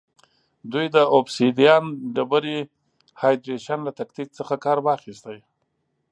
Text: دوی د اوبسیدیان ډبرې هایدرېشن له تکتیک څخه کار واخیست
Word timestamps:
دوی 0.71 0.85
د 0.95 0.97
اوبسیدیان 1.15 1.83
ډبرې 2.15 2.57
هایدرېشن 3.21 3.79
له 3.87 3.91
تکتیک 3.99 4.29
څخه 4.37 4.53
کار 4.65 4.77
واخیست 4.85 5.25